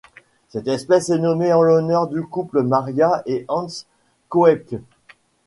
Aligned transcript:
Cette 0.49 0.67
espèce 0.67 1.09
est 1.11 1.19
nommée 1.19 1.53
en 1.53 1.61
l'honneur 1.61 2.07
du 2.07 2.23
couple 2.23 2.63
Maria 2.63 3.21
et 3.27 3.45
Hans 3.47 3.67
Koepcke. 4.29 4.77